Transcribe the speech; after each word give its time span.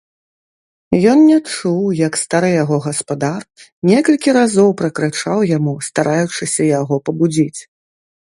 Ён 1.11 1.19
не 1.31 1.35
чуў, 1.51 1.75
як 2.07 2.17
стары 2.21 2.49
яго 2.63 2.75
гаспадар 2.87 3.43
некалькі 3.91 4.29
разоў 4.39 4.69
пракрычаў 4.81 5.45
яму, 5.57 5.73
стараючыся 5.91 6.61
яго 6.79 6.95
пабудзіць. 7.11 7.61